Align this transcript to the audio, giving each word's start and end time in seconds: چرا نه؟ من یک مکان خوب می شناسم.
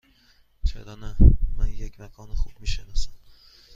چرا 0.65 0.95
نه؟ 0.95 1.15
من 1.55 1.69
یک 1.69 2.01
مکان 2.01 2.33
خوب 2.35 2.53
می 2.59 2.67
شناسم. 2.67 3.11